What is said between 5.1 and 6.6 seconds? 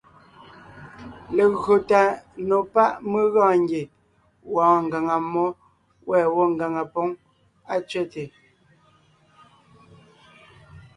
mmó, wὲ gwɔ́